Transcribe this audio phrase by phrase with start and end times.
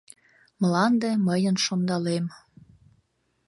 [0.61, 2.25] Мланде— мыйын шондалем.